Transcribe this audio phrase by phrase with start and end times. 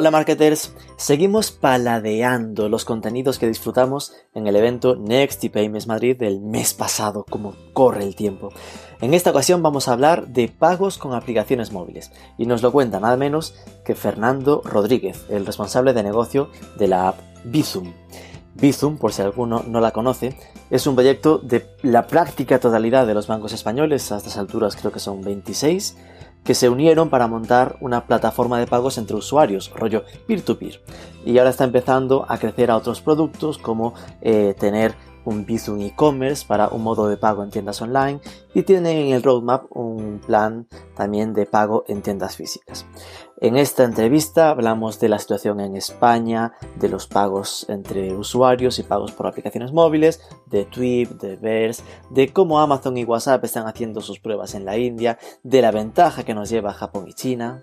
[0.00, 6.40] Hola marketers, seguimos paladeando los contenidos que disfrutamos en el evento Next Payments Madrid del
[6.40, 8.50] mes pasado, como corre el tiempo.
[9.00, 13.00] En esta ocasión vamos a hablar de pagos con aplicaciones móviles y nos lo cuenta
[13.00, 17.92] nada menos que Fernando Rodríguez, el responsable de negocio de la app Bizum.
[18.54, 20.38] Bizum, por si alguno no la conoce,
[20.70, 24.92] es un proyecto de la práctica totalidad de los bancos españoles, a estas alturas creo
[24.92, 25.96] que son 26,
[26.48, 30.80] que se unieron para montar una plataforma de pagos entre usuarios, rollo peer-to-peer.
[31.26, 34.94] Y ahora está empezando a crecer a otros productos como eh, tener
[35.26, 38.22] un Bizum e-commerce para un modo de pago en tiendas online
[38.54, 40.66] y tienen en el roadmap un plan
[40.96, 42.86] también de pago en tiendas físicas.
[43.40, 48.82] En esta entrevista hablamos de la situación en España, de los pagos entre usuarios y
[48.82, 54.00] pagos por aplicaciones móviles, de Twip, de Verse, de cómo Amazon y WhatsApp están haciendo
[54.00, 57.62] sus pruebas en la India, de la ventaja que nos lleva Japón y China.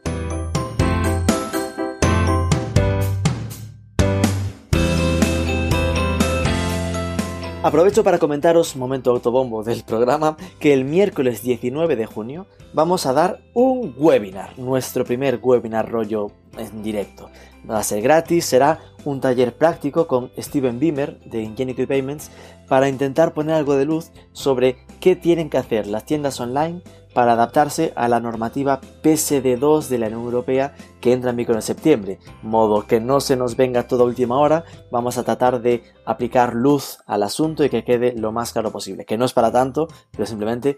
[7.66, 13.14] Aprovecho para comentaros, momento autobombo del programa, que el miércoles 19 de junio vamos a
[13.14, 17.32] dar un webinar, nuestro primer webinar rollo en directo.
[17.70, 22.32] Va a ser gratis, será un taller práctico con Steven Beamer de Ingenuity Payments
[22.68, 26.82] para intentar poner algo de luz sobre qué tienen que hacer las tiendas online
[27.16, 31.62] para adaptarse a la normativa PSD2 de la Unión Europea que entra en vigor en
[31.62, 32.20] septiembre.
[32.44, 37.00] Modo que no se nos venga toda última hora, vamos a tratar de aplicar luz
[37.08, 39.06] al asunto y que quede lo más claro posible.
[39.06, 40.78] Que no es para tanto, pero simplemente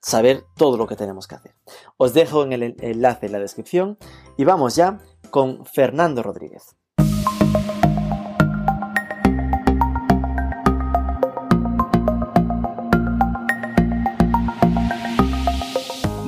[0.00, 1.54] saber todo lo que tenemos que hacer.
[1.96, 3.98] Os dejo en el enlace en la descripción
[4.36, 4.98] y vamos ya
[5.36, 6.76] con Fernando Rodríguez.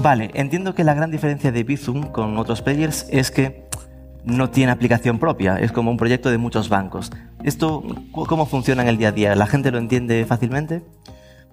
[0.02, 3.66] Vale, entiendo que la gran diferencia de Bizum con otros players es que
[4.24, 7.10] no tiene aplicación propia, es como un proyecto de muchos bancos.
[7.42, 7.82] ¿Esto
[8.12, 9.34] cómo funciona en el día a día?
[9.36, 10.82] ¿La gente lo entiende fácilmente?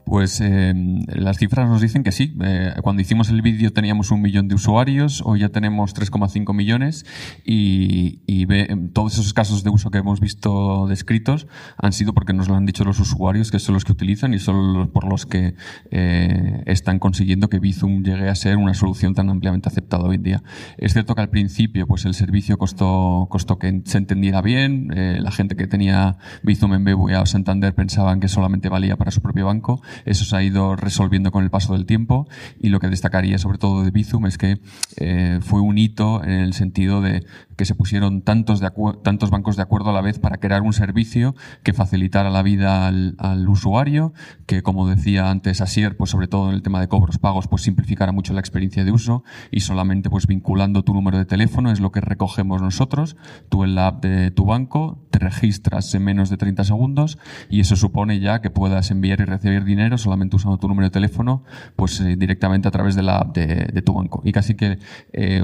[0.05, 0.71] Pues eh,
[1.07, 2.35] las cifras nos dicen que sí.
[2.41, 7.07] Eh, cuando hicimos el vídeo teníamos un millón de usuarios, hoy ya tenemos 3,5 millones
[7.43, 8.45] y, y
[8.93, 12.67] todos esos casos de uso que hemos visto descritos han sido porque nos lo han
[12.67, 15.55] dicho los usuarios, que son los que utilizan y son los, por los que
[15.89, 20.23] eh, están consiguiendo que Bizum llegue a ser una solución tan ampliamente aceptada hoy en
[20.23, 20.43] día.
[20.77, 25.31] Es cierto que al principio pues el servicio costó, costó que se entendiera bien, la
[25.31, 29.47] gente que tenía Bizum en BBVA o Santander pensaban que solamente valía para su propio
[29.47, 32.27] banco eso se ha ido resolviendo con el paso del tiempo
[32.59, 34.59] y lo que destacaría sobre todo de Bizum es que
[34.97, 37.25] eh, fue un hito en el sentido de
[37.55, 38.71] que se pusieron tantos, de
[39.03, 42.87] tantos bancos de acuerdo a la vez para crear un servicio que facilitara la vida
[42.87, 43.15] al,
[43.47, 44.13] usuario,
[44.45, 47.61] que como decía antes Asier, pues sobre todo en el tema de cobros pagos, pues
[47.61, 51.79] simplificara mucho la experiencia de uso y solamente pues vinculando tu número de teléfono es
[51.79, 53.15] lo que recogemos nosotros,
[53.49, 57.17] tú en la app de tu banco te registras en menos de 30 segundos
[57.49, 60.91] y eso supone ya que puedas enviar y recibir dinero solamente usando tu número de
[60.91, 61.43] teléfono
[61.75, 64.21] pues eh, directamente a través de la app de, tu banco.
[64.23, 64.79] Y casi que
[65.13, 65.41] eh,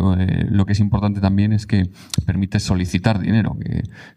[0.50, 1.90] lo que es importante también es que
[2.26, 3.58] permite solicitar dinero,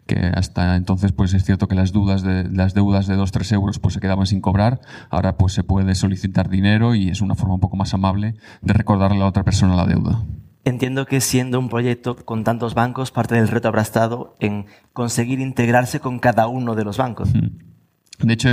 [0.05, 3.79] que, hasta entonces pues es cierto que las dudas de las deudas de 2-3 euros
[3.79, 7.55] pues se quedaban sin cobrar, ahora pues se puede solicitar dinero y es una forma
[7.55, 10.23] un poco más amable de recordarle a la otra persona la deuda.
[10.65, 15.39] Entiendo que siendo un proyecto con tantos bancos, parte del reto habrá estado en conseguir
[15.39, 17.29] integrarse con cada uno de los bancos.
[18.19, 18.49] De hecho,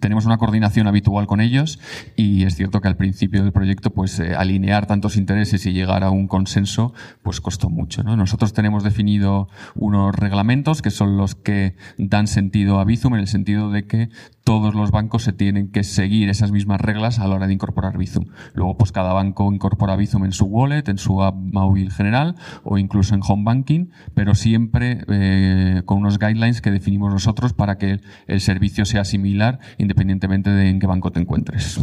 [0.00, 1.78] tenemos una coordinación habitual con ellos
[2.16, 6.04] y es cierto que al principio del proyecto, pues eh, alinear tantos intereses y llegar
[6.04, 8.02] a un consenso, pues costó mucho.
[8.02, 13.28] Nosotros tenemos definido unos reglamentos que son los que dan sentido a Bizum en el
[13.28, 14.10] sentido de que
[14.44, 17.96] todos los bancos se tienen que seguir esas mismas reglas a la hora de incorporar
[17.96, 18.26] Bizum.
[18.54, 22.78] Luego, pues cada banco incorpora Bizum en su wallet, en su app móvil general o
[22.78, 28.00] incluso en home banking, pero siempre eh, con unos guidelines que definimos nosotros para que
[28.26, 31.80] el servicio sea similar independientemente de en qué banco te encuentres.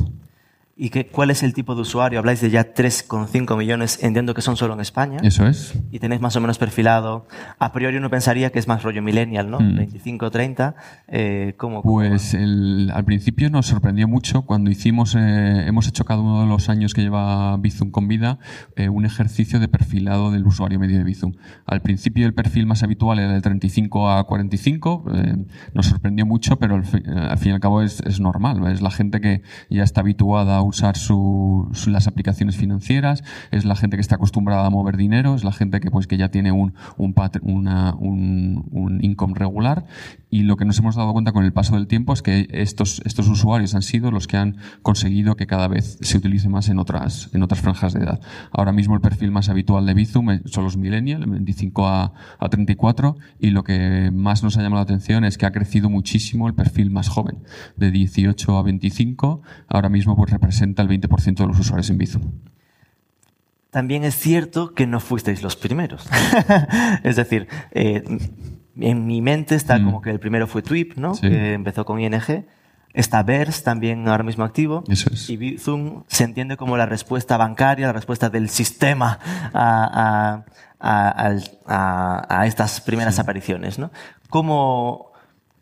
[0.79, 2.19] ¿Y qué, cuál es el tipo de usuario?
[2.19, 5.17] Habláis de ya 3,5 millones, entiendo que son solo en España.
[5.23, 5.73] Eso es.
[5.91, 7.25] Y tenéis más o menos perfilado.
[7.57, 9.57] A priori uno pensaría que es más rollo millennial, ¿no?
[9.57, 10.75] 25, 30.
[11.07, 16.41] Eh, ¿cómo, pues al principio nos sorprendió mucho cuando hicimos, eh, hemos hecho cada uno
[16.41, 18.37] de los años que lleva Bizum con vida,
[18.75, 21.33] eh, un ejercicio de perfilado del usuario medio de Bizum.
[21.65, 25.05] Al principio el perfil más habitual era de 35 a 45.
[25.13, 25.37] Eh,
[25.73, 27.03] nos sorprendió mucho, pero al fin,
[27.45, 28.65] y al cabo es, es normal.
[28.71, 29.41] Es la gente que
[29.71, 34.65] ya está habituada a usar su, las aplicaciones financieras, es la gente que está acostumbrada
[34.65, 38.65] a mover dinero, es la gente que pues que ya tiene un, un, una, un,
[38.71, 39.85] un income regular
[40.29, 43.01] y lo que nos hemos dado cuenta con el paso del tiempo es que estos,
[43.05, 46.79] estos usuarios han sido los que han conseguido que cada vez se utilice más en
[46.79, 48.19] otras, en otras franjas de edad.
[48.51, 53.15] Ahora mismo el perfil más habitual de Bizum son los millennials, 25 a, a 34,
[53.39, 56.53] y lo que más nos ha llamado la atención es que ha crecido muchísimo el
[56.53, 57.39] perfil más joven,
[57.77, 62.21] de 18 a 25, ahora mismo pues representa el 20% de los usuarios en Bizum.
[63.69, 66.07] También es cierto que no fuisteis los primeros.
[67.03, 68.03] es decir, eh,
[68.79, 69.85] en mi mente está mm.
[69.85, 71.13] como que el primero fue Twip, ¿no?
[71.13, 72.45] Que empezó con ING.
[72.93, 74.83] Está Verse también ahora mismo activo.
[74.87, 75.29] Eso es.
[75.29, 79.19] Y Bizum se entiende como la respuesta bancaria, la respuesta del sistema
[79.53, 80.43] a,
[80.79, 83.91] a, a estas primeras apariciones, ¿no?
[84.29, 85.06] ¿Cómo,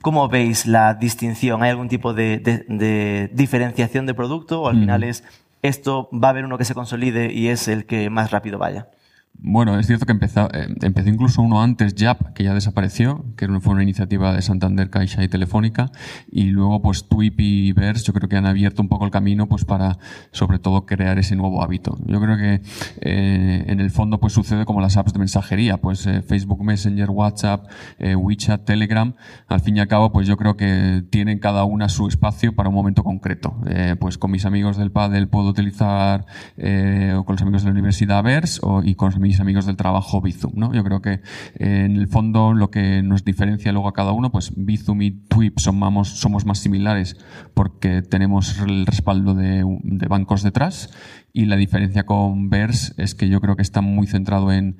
[0.05, 1.63] ¿Cómo veis la distinción?
[1.63, 4.79] ¿Hay algún tipo de, de, diferenciación de producto o al mm.
[4.81, 5.23] final es
[5.63, 8.89] esto va a haber uno que se consolide y es el que más rápido vaya?
[9.37, 13.47] Bueno, es cierto que empezó, eh, empezó incluso uno antes, JAP, que ya desapareció, que
[13.59, 15.91] fue una iniciativa de Santander, Caixa y Telefónica,
[16.31, 19.47] y luego pues Twip y Verse yo creo que han abierto un poco el camino
[19.47, 19.97] pues para
[20.31, 21.97] sobre todo crear ese nuevo hábito.
[22.05, 22.61] Yo creo que
[23.01, 27.09] eh, en el fondo pues sucede como las apps de mensajería, pues eh, Facebook Messenger,
[27.09, 27.67] WhatsApp,
[27.99, 29.13] WeChat, Telegram,
[29.47, 32.69] al fin y al cabo pues yo creo que tienen cada una su espacio para
[32.69, 33.55] un momento concreto.
[33.99, 36.25] pues con mis amigos del Padel puedo utilizar,
[36.57, 39.75] o con los amigos de la universidad Verse, o, y con los mis amigos del
[39.75, 40.51] trabajo Bizum.
[40.55, 40.71] ¿no?
[40.71, 41.13] Yo creo que
[41.55, 45.11] eh, en el fondo lo que nos diferencia luego a cada uno, pues Bizum y
[45.11, 47.17] Twip somos, somos más similares
[47.55, 49.63] porque tenemos el respaldo de,
[50.07, 50.91] bancos detrás
[51.33, 54.77] y la diferencia con Verse es que yo creo que está muy centrado en,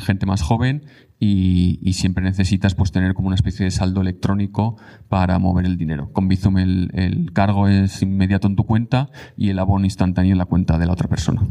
[0.00, 0.84] gente más joven
[1.18, 4.76] y, siempre necesitas pues tener como una especie de saldo electrónico
[5.08, 6.12] para mover el dinero.
[6.12, 10.44] Con Bizum el cargo es inmediato en tu cuenta y el abono instantáneo en la
[10.44, 11.42] cuenta de la otra persona.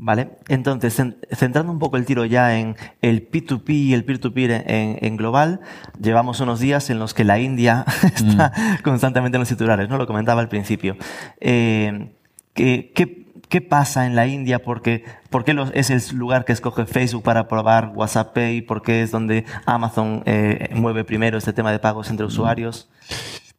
[0.00, 0.94] Vale, entonces,
[1.32, 5.58] centrando un poco el tiro ya en el P2P y el peer-to-peer en, global,
[6.00, 8.82] llevamos unos días en los que la India está mm.
[8.84, 9.98] constantemente en los titulares, ¿no?
[9.98, 10.96] Lo comentaba al principio.
[11.40, 12.12] Eh,
[12.54, 12.92] ¿qué,
[13.48, 14.62] qué, pasa en la India?
[14.62, 15.02] ¿Por qué,
[15.74, 18.62] es el lugar que escoge Facebook para probar WhatsApp Pay?
[18.62, 22.30] ¿Por qué es donde Amazon eh, mueve primero este tema de pagos entre mm.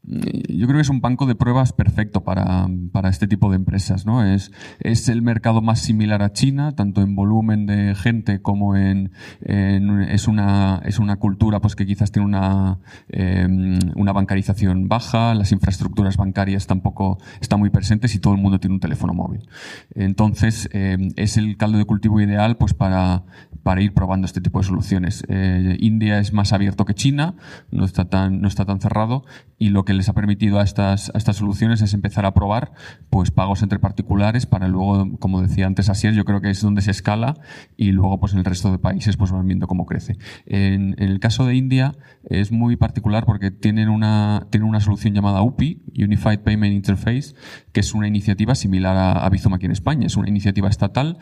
[0.09, 4.05] Yo creo que es un banco de pruebas perfecto para, para, este tipo de empresas.
[4.05, 4.23] ¿no?
[4.23, 9.11] Es, es el mercado más similar a China, tanto en volumen de gente como en,
[9.41, 12.79] es, una, es una cultura pues, que quizás tiene una,
[13.09, 18.59] em, una bancarización baja, las infraestructuras bancarias tampoco están muy presentes y todo el mundo
[18.59, 19.47] tiene un teléfono móvil.
[19.93, 23.23] Entonces, em, es el caldo de cultivo ideal pues, para,
[23.63, 25.23] para ir probando este tipo de soluciones.
[25.27, 27.35] Eh, India es más abierto que China,
[27.71, 29.25] no está tan, no está tan cerrado
[29.57, 32.71] y lo que les ha permitido a estas, a estas soluciones es empezar a probar
[33.09, 36.81] pues pagos entre particulares para luego, como decía antes Asier, yo creo que es donde
[36.81, 37.35] se escala
[37.75, 40.17] y luego pues en el resto de países pues van viendo cómo crece.
[40.45, 45.41] En, el caso de India es muy particular porque tienen una, tienen una solución llamada
[45.41, 47.35] UPI, Unified Payment Interface,
[47.71, 50.07] que es una iniciativa similar a, a Bizum aquí en España.
[50.07, 51.17] Es una iniciativa estatal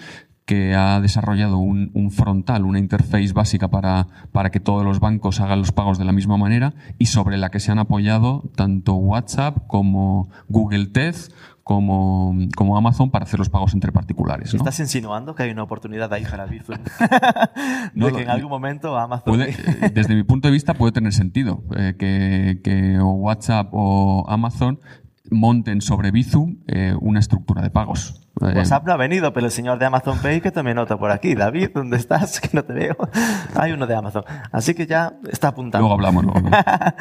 [0.48, 5.60] que ha desarrollado un, frontal, una interface básica para, para, que todos los bancos hagan
[5.60, 9.68] los pagos de la misma manera y sobre la que se han apoyado tanto WhatsApp
[9.68, 11.32] como Google Tez
[11.64, 14.54] como, como Amazon para hacer los pagos entre particulares.
[14.54, 16.78] ¿Estás insinuando que hay una oportunidad ahí para Bizum?
[17.94, 19.42] de que en algún momento Amazon...
[19.42, 24.80] Eh, desde mi punto de vista puede tener sentido eh, que, que WhatsApp o Amazon
[25.32, 28.22] monten sobre Bizum eh, una estructura de pagos.
[28.40, 31.34] WhatsApp no ha venido, pero el señor de Amazon Pay que también nota por aquí.
[31.34, 32.40] David, ¿dónde estás?
[32.48, 32.96] Que no te veo.
[33.56, 34.24] Hay uno de Amazon.
[34.52, 35.88] Así que ya está apuntando.
[35.88, 36.24] Luego hablamos.
[36.24, 36.50] Luego.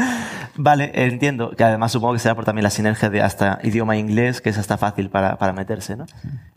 [0.56, 1.50] vale, entiendo.
[1.50, 4.58] Que además supongo que será por también la sinergia de hasta idioma inglés, que es
[4.58, 6.06] hasta fácil para, para meterse, ¿no?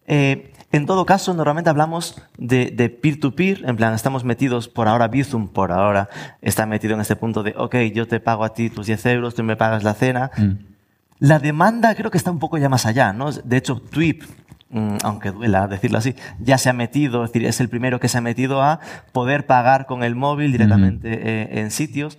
[0.08, 3.68] Eh, en todo caso, normalmente hablamos de peer-to-peer.
[3.68, 6.10] en plan, estamos metidos por ahora, Bizum por ahora
[6.42, 9.36] está metido en este punto de, ok, yo te pago a ti tus 10 euros,
[9.36, 10.32] tú me pagas la cena.
[10.38, 10.70] Mm.
[11.20, 13.32] La demanda creo que está un poco ya más allá, ¿no?
[13.32, 14.24] De hecho, Twip
[14.72, 18.08] Mm, aunque duela decirlo así, ya se ha metido, es decir, es el primero que
[18.08, 18.80] se ha metido a
[19.12, 22.18] poder pagar con el móvil directamente eh, en sitios.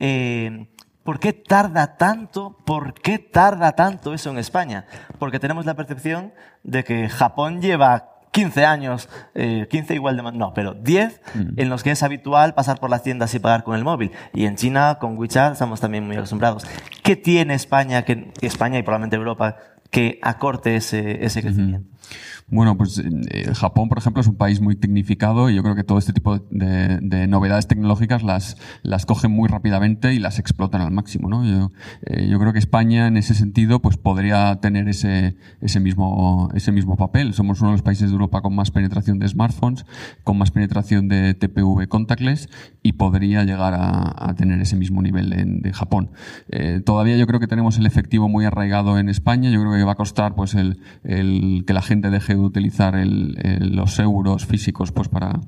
[0.00, 0.66] Eh,
[1.04, 2.58] ¿Por qué tarda tanto?
[2.64, 4.86] ¿Por qué tarda tanto eso en España?
[5.18, 6.32] Porque tenemos la percepción
[6.64, 10.22] de que Japón lleva 15 años, 15 eh, igual de...
[10.32, 11.20] No, pero 10
[11.56, 14.10] en los que es habitual pasar por las tiendas y pagar con el móvil.
[14.32, 16.66] Y en China, con WeChat, estamos también muy acostumbrados.
[17.02, 19.56] ¿Qué tiene España, que España y probablemente Europa,
[19.90, 21.91] que acorte ese, ese crecimiento?
[22.48, 25.84] Bueno, pues eh, Japón, por ejemplo, es un país muy tecnificado y yo creo que
[25.84, 30.82] todo este tipo de, de novedades tecnológicas las, las cogen muy rápidamente y las explotan
[30.82, 31.28] al máximo.
[31.28, 31.44] ¿no?
[31.44, 36.50] Yo, eh, yo creo que España, en ese sentido, pues podría tener ese, ese, mismo,
[36.54, 37.32] ese mismo papel.
[37.32, 39.86] Somos uno de los países de Europa con más penetración de smartphones,
[40.24, 42.48] con más penetración de TPV contactless
[42.82, 45.30] y podría llegar a, tener ese mismo nivel
[45.62, 46.10] de Japón.
[46.48, 49.50] Eh, todavía yo creo que tenemos el efectivo muy arraigado en España.
[49.50, 52.94] Yo creo que va a costar pues el, el que la gente deje de utilizar
[53.04, 55.40] los euros físicos pues para,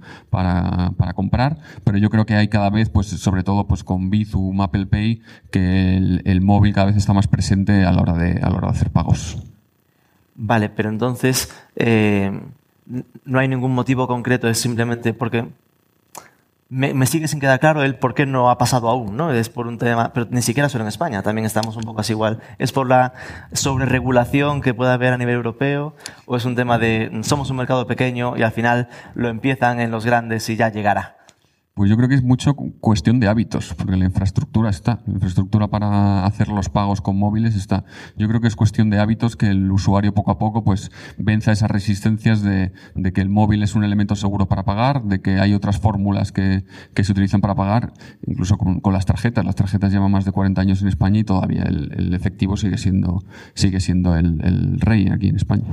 [1.15, 4.87] comprar, pero yo creo que hay cada vez, pues sobre todo pues con Bizum, Apple
[4.87, 8.51] Pay, que el, el, móvil cada vez está más presente a la hora de, a
[8.51, 9.39] la hora de hacer pagos.
[10.37, 12.41] Vale, pero entonces eh,
[13.25, 15.47] no hay ningún motivo concreto, es simplemente porque
[16.75, 19.33] me, sigue sin quedar claro el por qué no ha pasado aún, ¿no?
[19.33, 22.13] Es por un tema, pero ni siquiera solo en España, también estamos un poco así
[22.13, 22.41] igual.
[22.59, 23.13] ¿Es por la
[23.53, 25.95] sobreregulación que puede haber a nivel europeo
[26.27, 29.93] o es un tema de somos un mercado pequeño y al final lo empiezan en
[29.93, 31.14] los grandes y ya llegará?
[31.77, 35.67] Pues yo creo que es mucho cuestión de hábitos, porque la infraestructura está, la infraestructura
[35.67, 37.85] para hacer los pagos con móviles está.
[38.17, 41.51] Yo creo que es cuestión de hábitos que el usuario poco a poco pues venza
[41.51, 45.41] esas resistencias de, de que el móvil es un elemento seguro para pagar, de que
[45.41, 46.65] hay otras fórmulas que,
[46.95, 47.93] que se utilizan para pagar,
[48.25, 49.45] incluso con, las tarjetas.
[49.45, 52.79] Las tarjetas llevan más de 40 años en España y todavía el, el efectivo sigue
[52.79, 55.65] siendo, sigue siendo el, el rey aquí en España.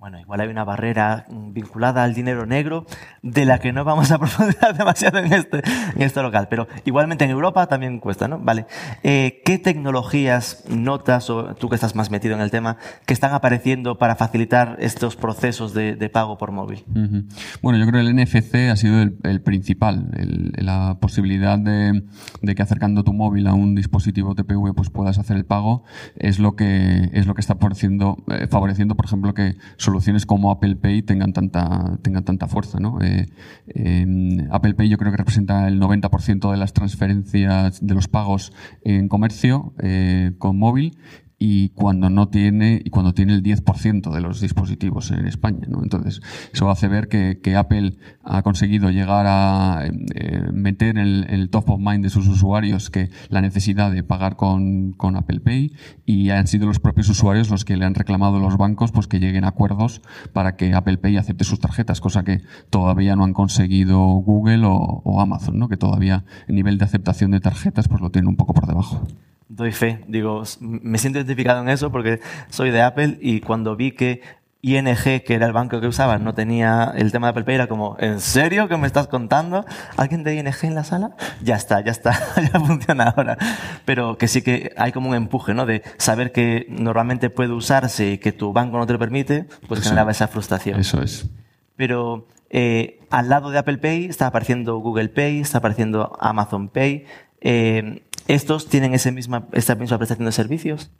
[0.00, 2.86] Bueno, igual hay una barrera vinculada al dinero negro
[3.20, 7.26] de la que no vamos a profundizar demasiado en este, en este local, pero igualmente
[7.26, 8.38] en Europa también cuesta, ¿no?
[8.38, 8.64] Vale.
[9.02, 13.34] Eh, ¿Qué tecnologías notas, o tú que estás más metido en el tema, que están
[13.34, 16.82] apareciendo para facilitar estos procesos de, de pago por móvil?
[16.88, 17.24] Uh -huh.
[17.60, 22.04] Bueno, yo creo que el NFC ha sido el, el principal, el, la posibilidad de,
[22.40, 25.84] de, que acercando tu móvil a un dispositivo TPV pues puedas hacer el pago,
[26.16, 29.56] es lo que, es lo que está favoreciendo, eh, favoreciendo por ejemplo, que
[29.90, 32.78] soluciones como Apple Pay tengan tanta, tengan tanta fuerza.
[32.78, 33.00] ¿no?
[33.02, 33.26] Eh,
[33.68, 38.52] eh, Apple Pay yo creo que representa el 90% de las transferencias de los pagos
[38.82, 40.96] en comercio eh, con móvil
[41.42, 45.66] y cuando no tiene y cuando tiene el 10% de los dispositivos en España.
[45.68, 45.82] ¿no?
[45.82, 46.20] Entonces,
[46.52, 51.48] eso hace ver que, que Apple ha conseguido llegar a eh, meter en el, el,
[51.48, 55.72] top of mind de sus usuarios que la necesidad de pagar con, con, Apple Pay
[56.04, 59.06] y han sido los propios usuarios los que le han reclamado a los bancos pues
[59.06, 60.02] que lleguen a acuerdos
[60.34, 64.74] para que Apple Pay acepte sus tarjetas, cosa que todavía no han conseguido Google o,
[64.74, 65.70] o Amazon, ¿no?
[65.70, 69.06] que todavía el nivel de aceptación de tarjetas pues lo tienen un poco por debajo
[69.50, 70.02] doy fe.
[70.06, 74.22] Digo, me siento identificado en eso porque soy de Apple y cuando vi que
[74.62, 77.66] ING, que era el banco que usaba, no tenía el tema de Apple Pay, era
[77.66, 79.64] como, ¿en serio que me estás contando?
[79.96, 81.16] ¿Alguien de ING en la sala?
[81.42, 82.12] Ya está, ya está,
[82.52, 83.38] ya funciona ahora.
[83.84, 85.66] Pero que sí que hay como un empuje, ¿no?
[85.66, 89.80] De saber que normalmente puede usarse y que tu banco no te lo permite, pues
[89.80, 90.78] eso, generaba esa frustración.
[90.78, 91.28] Eso es.
[91.76, 97.06] Pero eh, al lado de Apple Pay está apareciendo Google Pay, está apareciendo Amazon Pay.
[97.40, 100.92] Eh, ¿Estos tienen ese misma, esta misma prestación de servicios?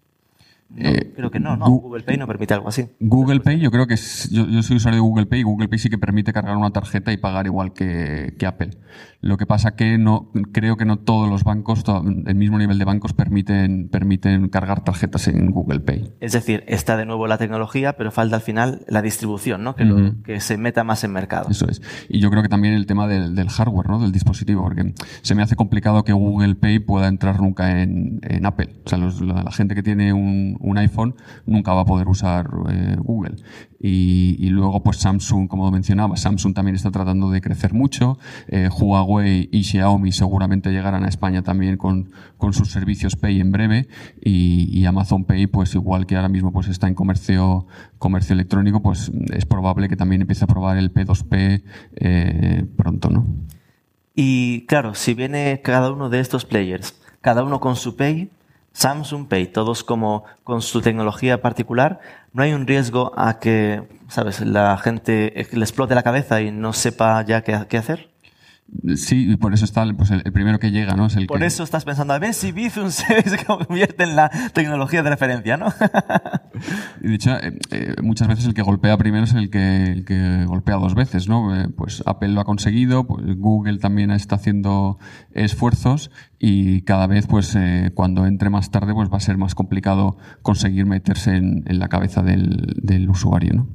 [0.69, 1.67] No, eh, creo que no, no.
[1.67, 2.89] Google Pay no permite algo así.
[2.99, 5.69] Google Pay, yo creo que es, yo, yo, soy usuario de Google Pay y Google
[5.69, 8.71] Pay sí que permite cargar una tarjeta y pagar igual que, que Apple.
[9.23, 11.85] Lo que pasa que no, creo que no todos los bancos,
[12.27, 16.15] el mismo nivel de bancos permiten, permiten cargar tarjetas en Google Pay.
[16.21, 19.75] Es decir, está de nuevo la tecnología, pero falta al final la distribución, ¿no?
[19.77, 20.17] Que, uh -huh.
[20.17, 21.51] lo, que se meta más en mercado.
[21.51, 21.83] Eso es.
[22.09, 24.01] Y yo creo que también el tema del, del, hardware, ¿no?
[24.01, 28.47] Del dispositivo, porque se me hace complicado que Google Pay pueda entrar nunca en, en
[28.47, 28.71] Apple.
[28.87, 32.09] O sea, los, la, la, gente que tiene un, un iPhone nunca va a poder
[32.09, 33.37] usar eh, Google.
[33.83, 38.19] Y, y, luego, pues Samsung, como mencionaba, Samsung también está tratando de crecer mucho.
[38.49, 43.53] Eh, Huawei y Xiaomi seguramente llegarán a España también con, con sus servicios Pay en
[43.53, 43.89] breve.
[44.23, 47.67] Y, y, Amazon Pay, pues igual que ahora mismo pues está en comercio,
[47.99, 51.63] comercio electrónico, pues es probable que también empiece a probar el P2P
[51.97, 53.25] eh, pronto, ¿no?
[54.15, 58.31] Y claro, si viene cada uno de estos players, cada uno con su Pay,
[58.73, 62.01] Samsung Pay, todos como con su tecnología particular,
[62.33, 66.73] no hay un riesgo a que, sabes, la gente le explote la cabeza y no
[66.73, 68.10] sepa ya qué, qué hacer.
[68.95, 71.07] Sí, por eso está pues el, el, primero que llega, ¿no?
[71.07, 71.47] Es el por que...
[71.47, 73.05] eso estás pensando, a ver si Bizum se,
[73.45, 75.67] convierte en la tecnología de referencia, ¿no?
[77.01, 80.45] de hecho, eh, eh, muchas veces el que golpea primero es el que, el que
[80.47, 81.55] golpea dos veces, ¿no?
[81.55, 84.99] Eh, pues Apple lo ha conseguido, pues Google también está haciendo
[85.33, 87.57] esfuerzos y cada vez, pues
[87.95, 91.89] cuando entre más tarde, pues va a ser más complicado conseguir meterse en, en la
[91.89, 93.67] cabeza del, del usuario, ¿no?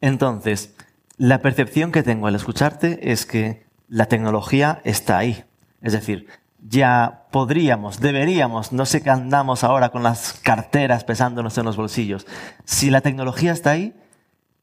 [0.00, 0.74] Entonces,
[1.16, 5.44] la percepción que tengo al escucharte es que la tecnología está ahí.
[5.80, 6.26] Es decir,
[6.68, 12.26] ya podríamos, deberíamos, no sé qué andamos ahora con las carteras pesándonos en los bolsillos.
[12.64, 13.94] Si la tecnología está ahí,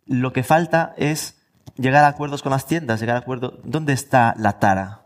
[0.05, 1.37] lo que falta es
[1.77, 3.53] llegar a acuerdos con las tiendas, llegar a acuerdos.
[3.63, 5.02] ¿Dónde está la tara?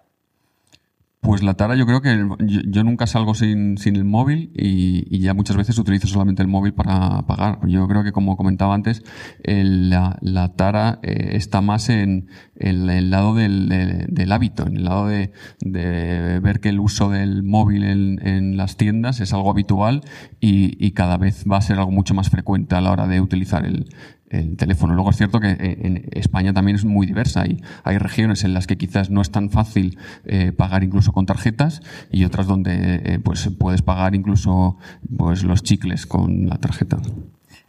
[1.28, 5.34] Pues la tara yo creo que yo, nunca salgo sin, sin el móvil y, ya
[5.34, 7.60] muchas veces utilizo solamente el móvil para pagar.
[7.68, 9.04] Yo creo que como comentaba antes,
[9.44, 13.68] la, tara eh, está más en, el lado del,
[14.08, 18.56] del, hábito, en el lado de, de, ver que el uso del móvil en, en
[18.56, 20.06] las tiendas es algo habitual
[20.40, 23.20] y, y, cada vez va a ser algo mucho más frecuente a la hora de
[23.20, 23.90] utilizar el,
[24.30, 24.94] el teléfono.
[24.94, 27.42] Luego es cierto que eh, en España también es muy diversa.
[27.42, 31.26] Hay, hay regiones en las que quizás no es tan fácil eh, pagar incluso con
[31.26, 31.82] tarjetas
[32.12, 34.78] y otras donde eh, pues puedes pagar incluso
[35.18, 36.98] pues los chicles con la tarjeta.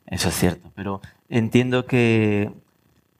[0.06, 2.50] Eso es cierto, pero entiendo que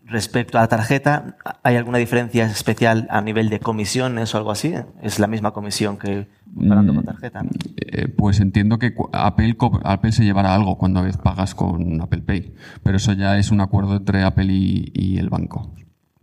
[0.09, 4.75] Respecto a la tarjeta, ¿hay alguna diferencia especial a nivel de comisiones o algo así?
[5.03, 6.29] ¿Es la misma comisión que
[6.67, 7.43] pagando con tarjeta?
[7.77, 12.97] Eh, pues entiendo que Apple, Apple se llevará algo cuando pagas con Apple Pay, pero
[12.97, 15.75] eso ya es un acuerdo entre Apple y el banco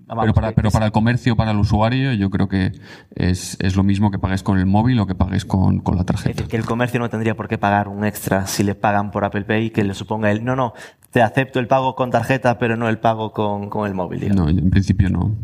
[0.07, 2.73] pero para, pero para el comercio, para el usuario, yo creo que
[3.15, 6.03] es, es lo mismo que pagues con el móvil o que pagues con, con, la
[6.03, 6.29] tarjeta.
[6.29, 9.11] Es decir, que el comercio no tendría por qué pagar un extra si le pagan
[9.11, 10.73] por Apple Pay que le suponga el, no, no,
[11.11, 14.35] te acepto el pago con tarjeta, pero no el pago con, con el móvil.
[14.35, 15.35] No, en principio no.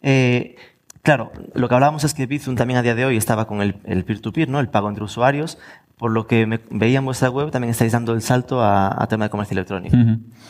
[0.00, 0.56] Eh,
[1.02, 3.74] claro, lo que hablábamos es que Bizum también a día de hoy estaba con el
[4.04, 4.60] peer-to-peer, ¿no?
[4.60, 5.58] el pago entre usuarios.
[5.98, 9.06] Por lo que me, veía en vuestra web, también estáis dando el salto a, a
[9.06, 9.96] tema de comercio electrónico.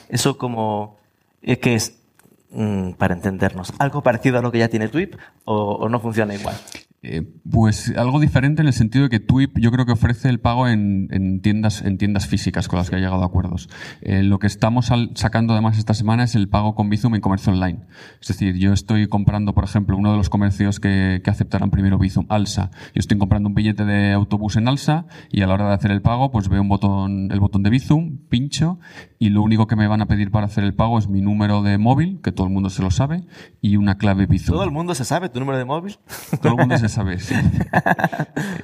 [0.08, 0.98] Eso como,
[1.40, 2.00] eh, que es
[2.98, 3.72] para entendernos?
[3.78, 6.56] ¿Algo parecido a lo que ya tiene Twip o, no funciona igual?
[7.02, 10.40] Eh, pues algo diferente en el sentido de que Twip yo creo que ofrece el
[10.40, 13.68] pago en, tiendas, en tiendas físicas con las que ha llegado a acuerdos.
[14.00, 17.52] Eh, lo que estamos sacando además esta semana es el pago con Bizum en comercio
[17.52, 17.80] online.
[18.20, 22.26] Es decir, yo estoy comprando, por ejemplo, uno de los comercios que, aceptarán primero Bizum,
[22.28, 22.70] Alsa.
[22.94, 25.90] Yo estoy comprando un billete de autobús en Alsa y a la hora de hacer
[25.90, 28.78] el pago pues veo un botón, el botón de Bizum, pincho
[29.18, 31.62] y lo único que me van a pedir para hacer el pago es mi número
[31.62, 33.24] de móvil, que todo el mundo se lo sabe,
[33.60, 34.54] y una clave Bizum.
[34.54, 35.98] ¿Todo el mundo se sabe tu número de móvil?
[36.42, 37.34] Todo el mundo se sabe, sí.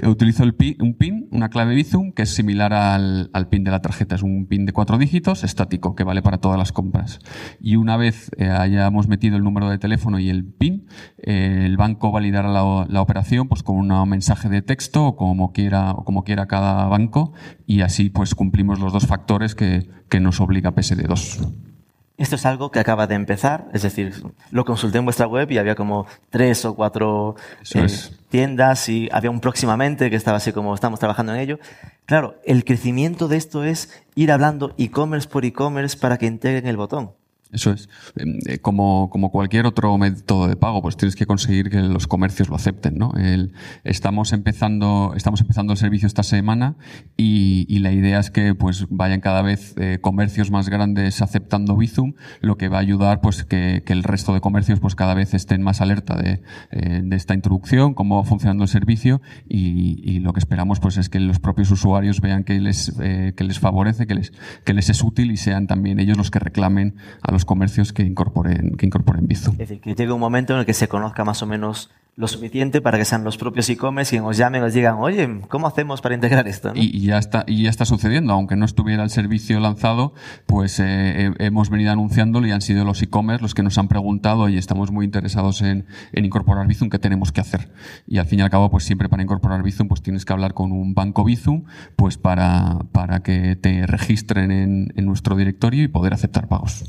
[0.07, 3.83] Utilizo el un PIN, una clave Bizum, que es similar al, al, PIN de la
[3.83, 4.15] tarjeta.
[4.15, 7.19] Es un PIN de cuatro dígitos, estático, que vale para todas las compras.
[7.61, 10.87] Y una vez eh, hayamos metido el número de teléfono y el PIN,
[11.19, 15.53] eh, el banco validará la, la, operación pues con un mensaje de texto o como
[15.53, 17.33] quiera, o como quiera cada banco,
[17.67, 21.72] y así pues cumplimos los dos factores que, que nos obliga PSD2.
[22.19, 25.59] Esto es algo que acaba de empezar, es decir, lo consulté en vuestra web y
[25.59, 27.37] había como tres o cuatro
[27.75, 27.87] eh,
[28.29, 31.59] tiendas y había un próximamente que estaba así como estamos trabajando en ello.
[32.05, 36.77] Claro, el crecimiento de esto es ir hablando e-commerce por e-commerce para que integren el
[36.77, 37.13] botón.
[37.53, 37.91] Eso es.
[38.17, 42.07] Em, eh, como, como cualquier otro método de pago, pues tienes que conseguir que los
[42.07, 43.13] comercios lo acepten, ¿no?
[43.15, 43.53] El,
[43.85, 46.77] estamos empezando, estamos empezando el servicio esta semana
[47.17, 52.15] y, la idea es que pues vayan cada vez eh, comercios más grandes aceptando Bizum,
[52.41, 55.63] lo que va a ayudar pues que, el resto de comercios pues cada vez estén
[55.63, 60.33] más alerta de, eh, de esta introducción, cómo va funcionando el servicio y, y, lo
[60.33, 64.15] que esperamos pues es que los propios usuarios vean que les, que les favorece, que
[64.15, 64.33] les,
[64.65, 68.03] que les es útil y sean también ellos los que reclamen a los comercios que
[68.03, 69.55] incorporen, que incorporen Bizum.
[69.55, 72.29] Es decir, que llegue un momento en el que se conozca más o menos lo
[72.29, 76.03] suficiente para que sean los propios e-commerce quienes os llamen os digan, oye, ¿cómo hacemos
[76.03, 76.73] para integrar esto?
[76.75, 80.13] Y, ya está, y ya está sucediendo, aunque no estuviera el servicio lanzado,
[80.45, 84.51] pues eh, hemos venido anunciándolo y han sido los e-commerce los que nos han preguntado
[84.51, 87.71] y estamos muy interesados en, en, incorporar Bizum, ¿qué tenemos que hacer?
[88.07, 90.53] Y al fin y al cabo, pues siempre para incorporar Bizum, pues tienes que hablar
[90.53, 91.65] con un banco Bizum,
[91.97, 96.85] pues para, para que te registren en, en nuestro directorio y poder aceptar pagos.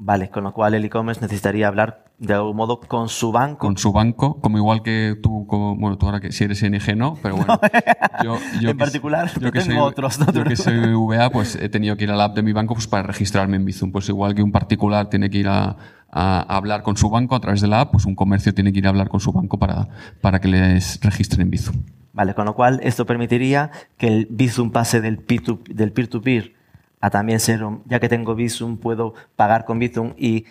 [0.00, 3.58] Vale, con lo cual el e-commerce necesitaría hablar de algún modo con su banco.
[3.58, 6.96] Con su banco, como igual que tú, como, bueno, tú ahora que si eres ING
[6.96, 7.58] no, pero bueno.
[8.24, 10.18] yo, yo en particular, yo que tengo soy, otros.
[10.32, 12.74] yo que soy VA, pues he tenido que ir a la app de mi banco
[12.74, 13.90] pues para registrarme en Bizum.
[13.90, 15.76] Pues igual que un particular tiene que ir a,
[16.12, 18.78] a, hablar con su banco a través de la app, pues un comercio tiene que
[18.78, 19.88] ir a hablar con su banco para,
[20.20, 21.76] para que les registren en Bizum.
[22.12, 26.57] Vale, con lo cual esto permitiría que el Bizum pase del peer-to-peer
[27.00, 30.44] a también ser, ya que tengo Bizum, puedo pagar con Bizum y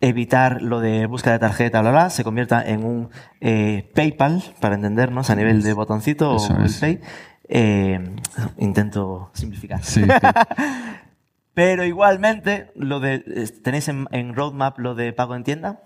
[0.00, 3.08] evitar lo de búsqueda de tarjeta, bla, bla, se convierta en un
[3.40, 6.48] eh, PayPal, para entendernos, a nivel de botoncito o
[6.80, 7.00] Pay.
[7.48, 8.00] Eh,
[8.58, 9.82] intento simplificar.
[9.84, 10.02] Sí.
[11.54, 13.20] Pero igualmente, lo de,
[13.62, 15.82] ¿tenéis en, roadmap lo de pago en tienda?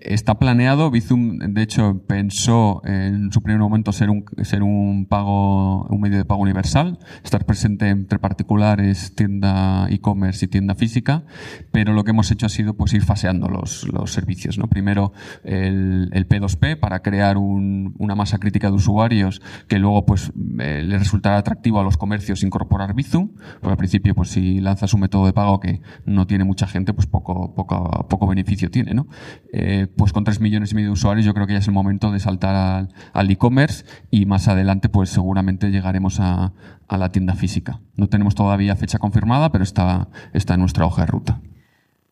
[0.00, 0.90] Está planeado.
[0.90, 6.18] Bizum, de hecho, pensó en su primer momento ser un, ser un pago, un medio
[6.18, 11.22] de pago universal, estar presente entre particulares, tienda e-commerce y tienda física,
[11.70, 14.66] pero lo que hemos hecho ha sido pues ir faseando los, los servicios, ¿no?
[14.66, 15.12] Primero
[15.44, 20.82] el, el P2P para crear un, una masa crítica de usuarios que luego pues eh,
[20.84, 24.94] le resultará atractivo a los comercios incorporar Bizum, porque al principio pues si lanzas lanzas
[24.94, 28.94] un método de pago que no tiene mucha gente, pues poco, poco, poco beneficio tiene,
[28.94, 29.06] ¿no?
[29.52, 31.74] Eh, pues con 3 millones y medio de usuarios yo creo que ya es el
[31.74, 36.52] momento de saltar al e-commerce y más adelante pues seguramente llegaremos a,
[36.88, 37.80] la tienda física.
[37.94, 41.40] No tenemos todavía fecha confirmada, pero está, está en nuestra hoja de ruta.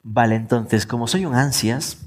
[0.05, 1.99] Vale, entonces, como soy un ansias,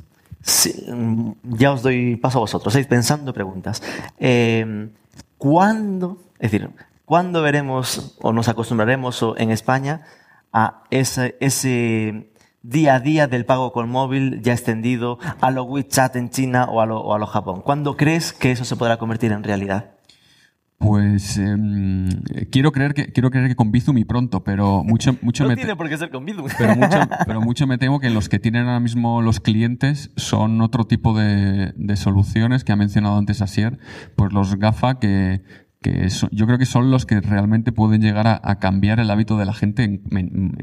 [1.43, 3.83] ya os doy paso a vosotros, estáis pensando preguntas.
[4.19, 4.89] Eh,
[5.37, 6.69] ¿Cuándo, es decir,
[7.03, 10.05] cuándo veremos o nos acostumbraremos en España
[10.53, 12.31] a ese, ese
[12.63, 16.81] día a día del pago con móvil ya extendido a lo WeChat en China o
[16.81, 17.61] a lo, o a lo Japón?
[17.61, 19.91] ¿Cuándo crees que eso se podrá convertir en realidad?
[20.81, 22.09] Pues em,
[22.49, 25.55] quiero creer que quiero creer que con Bizum y pronto, pero mucho mucho no me
[25.55, 26.47] tiene por qué ser con Bizum.
[26.57, 30.59] Pero mucho, pero mucho me temo que los que tienen ahora mismo los clientes son
[30.59, 33.77] otro tipo de, de soluciones que ha mencionado antes Asier,
[34.15, 35.43] pues los GAFA que
[35.81, 39.45] que yo creo que son los que realmente pueden llegar a, cambiar el hábito de
[39.45, 40.01] la gente en,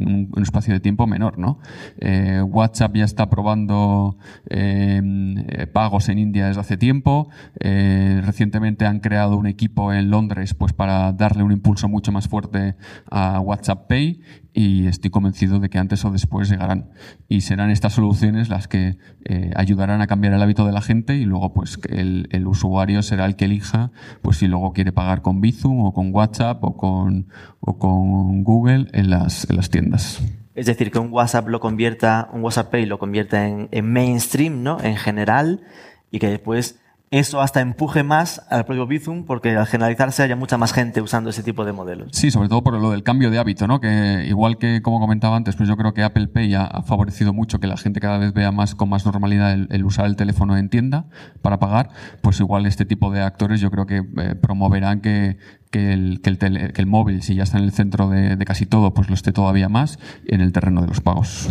[0.01, 1.59] un, espacio de tiempo menor, ¿no?
[1.99, 4.17] Eh, WhatsApp ya está probando
[4.49, 7.29] eh, pagos en India desde hace tiempo.
[7.59, 12.29] Eh, recientemente han creado un equipo en Londres, pues para darle un impulso mucho más
[12.29, 12.77] fuerte
[13.11, 14.21] a WhatsApp Pay
[14.59, 16.91] y estoy convencido de que antes o después llegarán.
[17.29, 21.15] Y serán estas soluciones las que eh, ayudarán a cambiar el hábito de la gente
[21.15, 25.23] y luego pues el, el, usuario será el que elija pues si luego quiere pagar
[25.23, 27.29] con Bizum o con WhatsApp o con,
[27.61, 30.21] o con Google en las, en las tiendas.
[30.57, 34.65] Es decir, que un WhatsApp lo convierta, un WhatsApp Pay lo convierta en, en mainstream,
[34.65, 34.81] ¿no?
[34.83, 35.61] En general,
[36.11, 40.59] y que después eso hasta empuje más al propio Bizum porque al generalizarse haya mucha
[40.59, 42.11] más gente usando ese tipo de modelos.
[42.13, 43.81] Sí, sobre todo por lo del cambio de hábito, ¿no?
[43.81, 47.61] Que igual que como comentaba antes, pues yo creo que Apple Pay ha, favorecido mucho
[47.61, 50.69] que la gente cada vez vea más con más normalidad el, usar el teléfono en
[50.69, 51.07] tienda
[51.43, 51.91] para pagar,
[52.23, 55.39] pues igual este tipo de actores yo creo que eh, promoverán que,
[55.71, 58.95] que el, que, el móvil, si ya está en el centro de, de casi todo,
[58.95, 61.51] pues lo esté todavía más en el terreno de los pagos.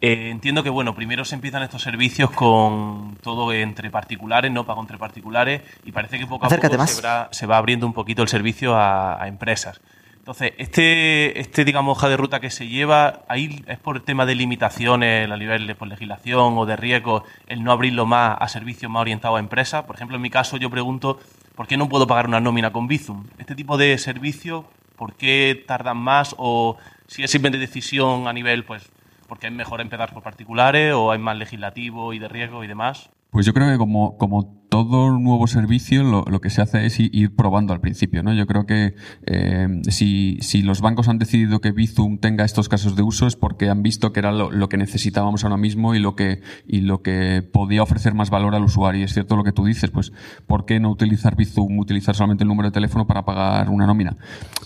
[0.00, 4.80] Eh, entiendo que bueno, primero se empiezan estos servicios con todo entre particulares, no pago
[4.80, 6.86] entre particulares, y parece que poco a poco
[7.30, 9.80] se va, abriendo un poquito el servicio a, empresas.
[10.18, 14.26] Entonces, este, este, digamos, hoja de ruta que se lleva, ahí es por el tema
[14.26, 18.46] de limitaciones a nivel de por legislación o de riesgo, el no abrirlo más a
[18.48, 19.84] servicios más orientados a empresas.
[19.84, 21.18] Por ejemplo, en mi caso yo pregunto,
[21.56, 23.24] ¿por qué no puedo pagar una nómina con Bizum?
[23.38, 26.34] Este tipo de servicios, ¿por qué tardan más?
[26.36, 28.90] O si es simplemente decisión a nivel, pues,
[29.28, 33.10] porque es mejor empezar por particulares o hay más legislativo y de riesgo y demás?
[33.30, 37.34] Pues yo creo que como, como todo nuevo servicio lo, que se hace es ir
[37.34, 38.22] probando al principio.
[38.22, 38.34] ¿no?
[38.34, 38.94] Yo creo que
[39.26, 43.36] eh, si, si, los bancos han decidido que Bizum tenga estos casos de uso es
[43.36, 46.82] porque han visto que era lo, lo, que necesitábamos ahora mismo y lo, que, y
[46.82, 49.00] lo que podía ofrecer más valor al usuario.
[49.00, 50.12] Y es cierto lo que tú dices, pues
[50.46, 54.16] ¿por qué no utilizar Bizum, utilizar solamente el número de teléfono para pagar una nómina?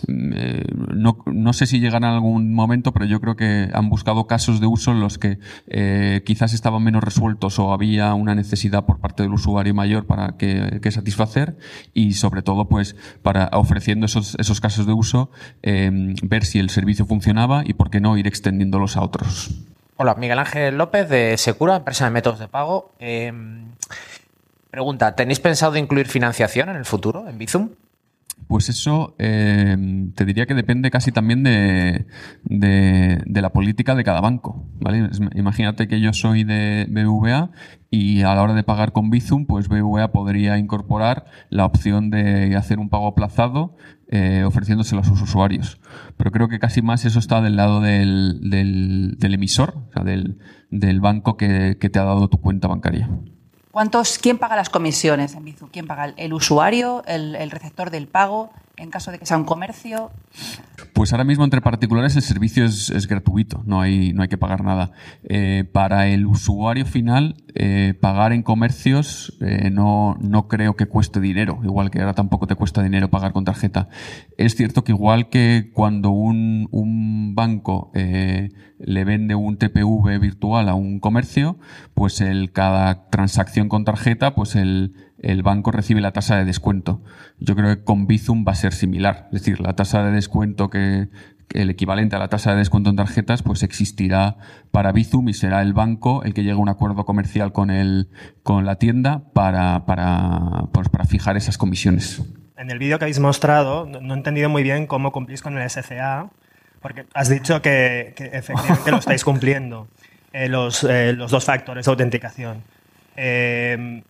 [0.09, 3.89] Mm, eh, no, no, sé si llegan a algún momento, pero yo creo que han
[3.89, 5.39] buscado casos de uso en los que
[5.69, 10.37] eh, quizás estaban menos resueltos o había una necesidad por parte del usuario mayor para
[10.37, 11.57] que, satisfacer
[11.95, 15.31] y sobre todo pues para ofreciendo esos, esos casos de uso
[15.63, 19.51] em, ver si el servicio funcionaba y por qué no ir extendiéndolos a otros.
[19.97, 22.93] Hola, Miguel Ángel López de Secura, empresa de métodos de pago.
[22.99, 23.67] Em,
[24.71, 27.71] pregunta, ¿tenéis pensado incluir financiación en el futuro en Bizum?
[28.49, 29.77] Pues eso eh,
[30.15, 32.07] te diría que depende casi también de,
[32.49, 34.67] la política de cada banco.
[34.81, 35.09] ¿vale?
[35.35, 37.51] Imagínate que yo soy de BVA
[37.91, 42.57] y a la hora de pagar con Bizum, pues BVA podría incorporar la opción de
[42.57, 43.77] hacer un pago aplazado
[44.15, 45.81] eh, ofreciéndoselo a sus usuarios.
[46.19, 50.39] Pero creo que casi más eso está del lado del, del, emisor, o sea, del,
[50.71, 53.09] del banco que, que te ha dado tu cuenta bancaria.
[53.73, 55.71] ¿Cuántos, ¿Quién paga las comisiones en Bizum?
[55.71, 56.13] ¿Quién paga?
[56.19, 57.03] ¿El usuario?
[57.07, 58.51] El, receptor del pago?
[58.77, 60.11] En caso de que sea un comercio.
[60.95, 64.65] Pues ahora mismo entre particulares el servicio es, gratuito, no hay, no hay que pagar
[64.65, 64.93] nada.
[65.25, 71.21] Eh, para el usuario final, eh, pagar en comercios eh, no, no creo que cueste
[71.21, 73.89] dinero, igual que ahora tampoco te cuesta dinero pagar con tarjeta.
[74.39, 80.75] Es cierto que igual que cuando un, un banco le vende un TPV virtual a
[80.75, 81.59] un comercio,
[81.95, 87.03] pues el, cada transacción con tarjeta, pues el, el banco recibe la tasa de descuento.
[87.39, 89.29] Yo creo que con Bizum va a ser similar.
[89.33, 91.09] Es decir, la tasa de descuento que,
[91.51, 94.37] el equivalente a la tasa de descuento en tarjetas, pues existirá
[94.71, 98.09] para Bizum y será el banco el que llegue a un acuerdo comercial con el,
[98.43, 102.23] con la tienda para, para, pues para fijar esas comisiones.
[102.57, 105.69] En el vídeo que habéis mostrado, no he entendido muy bien cómo cumplís con el
[105.69, 106.31] SCA,
[106.81, 109.89] porque has dicho que, efectivamente lo estáis cumpliendo,
[110.33, 112.63] eh, los, eh, los, dos factores de autenticación.
[113.17, 114.03] Eh,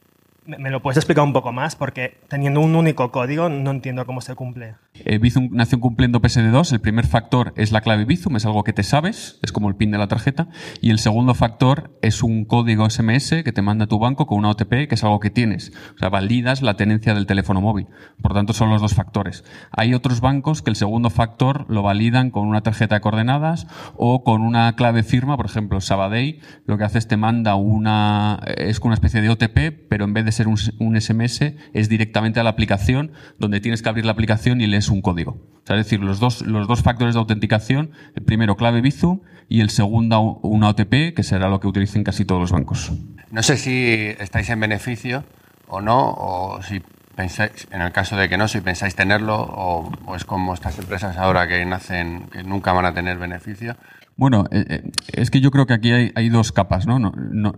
[0.44, 1.76] ¿Me lo puedes explicar un poco más?
[1.76, 4.74] Porque teniendo un único código no entiendo cómo se cumple.
[4.94, 6.72] Eh, Bizum nació cumpliendo PSD2.
[6.72, 9.76] El primer factor es la clave Bizum, es algo que te sabes, es como el
[9.76, 10.48] pin de la tarjeta.
[10.80, 14.50] Y el segundo factor es un código SMS que te manda tu banco con una
[14.50, 15.72] OTP, que es algo que tienes.
[15.94, 17.86] O sea, validas la tenencia del teléfono móvil.
[18.20, 19.44] Por tanto, son los dos factores.
[19.70, 24.24] Hay otros bancos que el segundo factor lo validan con una tarjeta de coordenadas o
[24.24, 25.36] con una clave firma.
[25.36, 29.88] Por ejemplo, Sabadell lo que hace es te manda una, es una especie de OTP,
[29.88, 33.88] pero en vez de ser un, SMS, es directamente a la aplicación, donde tienes que
[33.88, 35.36] abrir la aplicación y lees un código.
[35.68, 39.70] es decir, los dos, los dos factores de autenticación, el primero clave Bizum y el
[39.70, 42.92] segundo una OTP, que será lo que utilicen casi todos los bancos.
[43.30, 45.24] No sé si estáis en beneficio
[45.68, 46.82] o no, o si
[47.14, 50.78] pensáis, en el caso de que no, si pensáis tenerlo, o, o es como estas
[50.78, 53.76] empresas ahora que nacen, que nunca van a tener beneficio.
[54.22, 57.12] Bueno, eh, eh, es que yo creo que aquí hay, dos capas, ¿no?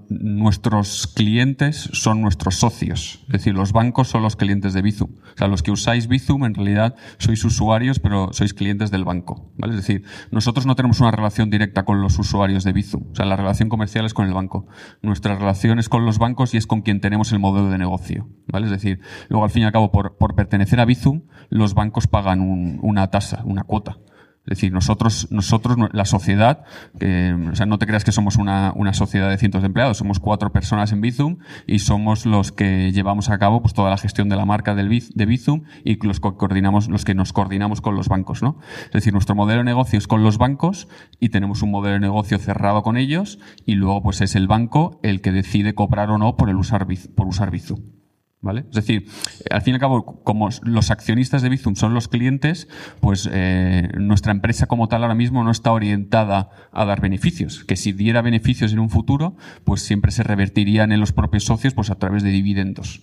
[0.09, 5.11] Nuestros clientes son nuestros socios, es decir, los bancos son los clientes de Bizum.
[5.11, 9.53] O sea, los que usáis Bizum en realidad sois usuarios, pero sois clientes del banco,
[9.59, 9.74] ¿vale?
[9.74, 13.27] Es decir, nosotros no tenemos una relación directa con los usuarios de Bizum, o sea,
[13.27, 14.66] la relación comercial es con el banco.
[15.03, 18.31] Nuestra relación es con los bancos y es con quien tenemos el modelo de negocio,
[18.46, 18.64] ¿vale?
[18.64, 22.40] Es decir, luego al fin y al cabo, por, pertenecer a Bizum, los bancos pagan
[22.81, 23.98] una tasa, una cuota.
[24.46, 28.92] Es decir, nosotros, nosotros, la sociedad, o sea, no te creas que somos una, una,
[28.92, 33.30] sociedad de cientos de empleados, somos cuatro personas en Bizum y somos los que llevamos
[33.30, 36.35] a cabo pues, toda la gestión de la marca del, de Bizum y los que,
[36.35, 38.59] coordinamos, los que nos coordinamos con los bancos, ¿no?
[38.85, 40.88] Es decir, nuestro modelo de negocio es con los bancos
[41.20, 45.00] y tenemos un modelo de negocio cerrado con ellos y luego pues es el banco
[45.02, 48.03] el que decide cobrar o no por el usar, por usar Bizum.
[48.52, 49.09] Es decir,
[49.50, 52.68] al fin y al cabo, como los accionistas de Bizum son los clientes,
[53.00, 57.64] pues eh, nuestra empresa como tal ahora mismo no está orientada a dar beneficios.
[57.64, 61.74] Que si diera beneficios en un futuro, pues siempre se revertirían en los propios socios
[61.74, 63.02] pues a través de dividendos.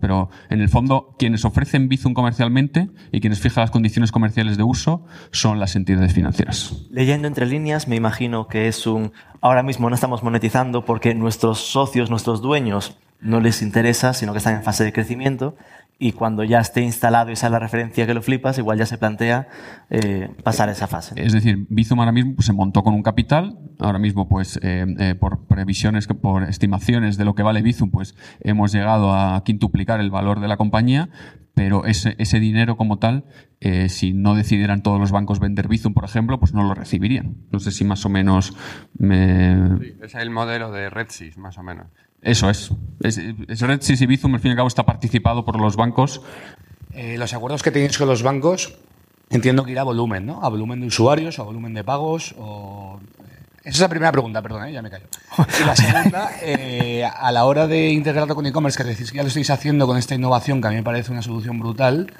[0.00, 4.62] Pero en el fondo, quienes ofrecen Bizum comercialmente y quienes fijan las condiciones comerciales de
[4.62, 6.86] uso son las entidades financieras.
[6.90, 9.12] Leyendo entre líneas, me imagino que es un.
[9.40, 14.38] Ahora mismo no estamos monetizando porque nuestros socios, nuestros dueños, no les interesa, sino que
[14.38, 15.56] están en fase de crecimiento
[16.02, 18.96] y cuando ya esté instalado y sea la referencia que lo flipas, igual ya se
[18.96, 19.48] plantea
[19.90, 21.14] eh, pasar esa fase.
[21.22, 24.86] Es decir, Bizum ahora mismo pues, se montó con un capital, ahora mismo pues eh,
[24.98, 30.00] eh, por previsiones, por estimaciones de lo que vale Bizum, pues hemos llegado a quintuplicar
[30.00, 31.10] el valor de la compañía,
[31.52, 33.26] pero ese, ese dinero como tal,
[33.88, 37.36] si no decidieran todos los bancos vender Bizum, por ejemplo, pues no lo recibirían.
[37.52, 38.56] No sé si más o menos
[38.96, 39.78] me...
[39.78, 41.88] Sí, es el modelo de RedSys, más o menos.
[42.22, 42.70] Eso es.
[43.02, 46.20] es, es Red y Bizum, al fin y al cabo, está participado por los bancos.
[46.92, 48.74] Eh, los acuerdos que tenéis con los bancos,
[49.30, 50.44] entiendo que irá a volumen, ¿no?
[50.44, 53.00] A volumen de usuarios, a volumen de pagos, o...
[53.62, 54.72] Esa es la primera pregunta, perdón, ¿eh?
[54.72, 55.06] ya me callo.
[55.60, 59.22] Y la segunda, eh, a la hora de integrarlo con e-commerce, que decís que ya
[59.22, 62.10] lo estáis haciendo con esta innovación, que a mí me parece una solución brutal,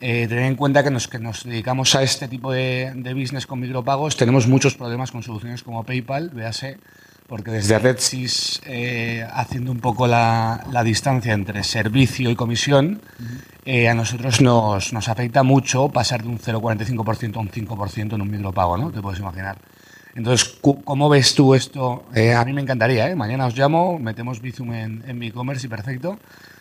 [0.00, 3.48] eh, tened en cuenta que nos, que nos dedicamos a este tipo de, de business
[3.48, 6.78] con micropagos, tenemos muchos problemas con soluciones como PayPal, véase
[7.26, 13.02] porque desde RedSys, eh, haciendo un poco la, distancia entre servicio y comisión,
[13.64, 18.20] eh, a nosotros nos, nos, afecta mucho pasar de un 0,45% a un 5% en
[18.20, 18.92] un micropago, ¿no?
[18.92, 19.58] Te puedes imaginar.
[20.14, 22.04] Entonces, ¿cómo ves tú esto?
[22.14, 23.16] Eh, a mí me encantaría, ¿eh?
[23.16, 26.18] Mañana os llamo, metemos Bizum en, en mi e-commerce y perfecto.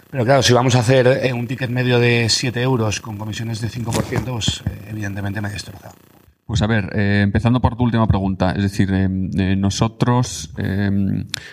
[0.10, 3.70] Pero claro, si vamos a hacer un ticket medio de 7 euros con comisiones de
[3.70, 5.92] 5%, pues evidentemente me destroza.
[6.46, 10.54] Pues a ver, eh, empezando por tu última pregunta, es decir, eh, eh, nosotros,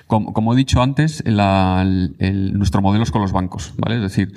[0.07, 3.97] como, he dicho antes, nuestro modelo es con los bancos, ¿vale?
[3.97, 4.35] Es decir,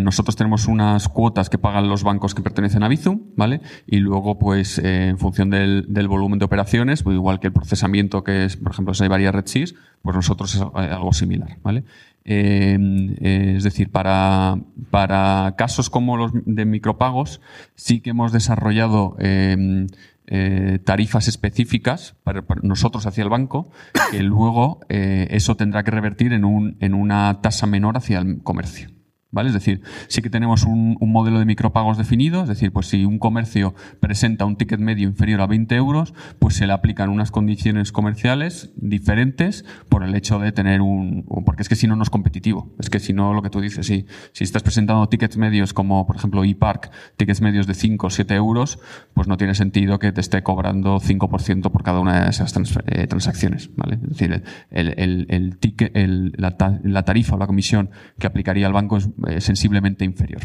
[0.00, 3.60] nosotros tenemos unas cuotas que pagan los bancos que pertenecen a Bizum, ¿vale?
[3.88, 8.44] Y luego, pues, en función del, volumen de operaciones, pues igual que el procesamiento que
[8.44, 11.82] es, por ejemplo, si hay varias RedSys, pues nosotros es algo similar, ¿vale?
[12.24, 14.58] Em, eh, es decir, para,
[14.90, 17.40] para, casos como los de micropagos,
[17.74, 19.86] sí que hemos desarrollado em,
[20.26, 23.70] eh, tarifas específicas para, nosotros hacia el banco,
[24.10, 28.42] que luego eh, eso tendrá que revertir en, un, en una tasa menor hacia el
[28.42, 28.97] comercio.
[29.30, 29.48] ¿Vale?
[29.48, 33.18] Es decir, sí que tenemos un, modelo de micropagos definido, es decir, pues si un
[33.18, 37.92] comercio presenta un ticket medio inferior a 20 euros, pues se le aplican unas condiciones
[37.92, 41.26] comerciales diferentes por el hecho de tener un...
[41.44, 42.72] porque es que si no, no es competitivo.
[42.78, 46.06] Es que si no, lo que tú dices, si, si estás presentando tickets medios como,
[46.06, 48.78] por ejemplo, ePark, tickets medios de 5 o 7 euros,
[49.12, 52.54] pues no tiene sentido que te esté cobrando 5% por cada una de esas
[52.86, 53.96] eh, transacciones, ¿vale?
[53.96, 58.66] Es decir, el, el, el ticket, el, la, la tarifa o la comisión que aplicaría
[58.66, 60.42] el banco es eh, sensiblemente inferior.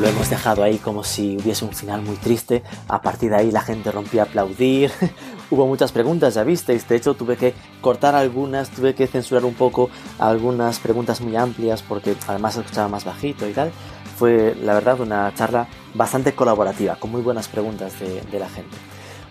[0.00, 2.62] lo hemos dejado ahí como si hubiese un final muy triste.
[2.88, 4.90] A partir de ahí la gente rompía a aplaudir.
[5.50, 6.88] Hubo muchas preguntas, ya visteis.
[6.88, 11.82] De hecho, tuve que cortar algunas, tuve que censurar un poco algunas preguntas muy amplias
[11.82, 13.72] porque además escuchaba más bajito y tal.
[14.16, 18.76] Fue, la verdad, una charla bastante colaborativa, con muy buenas preguntas de, la gente.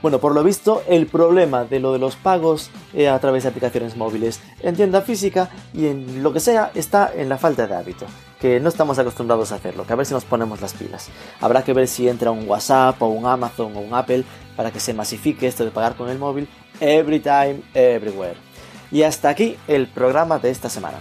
[0.02, 3.50] Bueno, por lo visto, el problema de lo de los pagos eh, a través de
[3.50, 7.76] aplicaciones móviles en tienda física y en lo que sea está en la falta de
[7.76, 8.06] hábito,
[8.40, 11.10] que no estamos acostumbrados a hacerlo, que a ver si nos ponemos las pilas.
[11.42, 14.24] Habrá que ver si entra un WhatsApp o un Amazon o un Apple
[14.56, 16.48] para que se masifique esto de pagar con el móvil
[16.80, 18.38] every time, everywhere.
[18.92, 20.98] Y hasta aquí el programa de esta semana.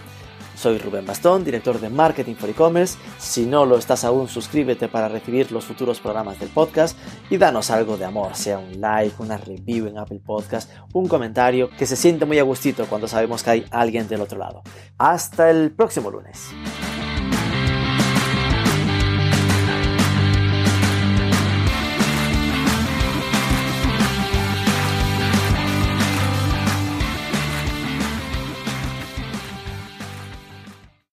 [0.58, 2.98] Soy Rubén Bastón, director de Marketing for E-Commerce.
[3.16, 6.98] Si no lo estás aún, suscríbete para recibir los futuros programas del podcast
[7.30, 11.70] y danos algo de amor, sea un like, una review en Apple Podcast, un comentario,
[11.70, 14.62] que se siente muy a gustito cuando sabemos que hay alguien del otro lado.
[14.98, 16.48] Hasta el próximo lunes.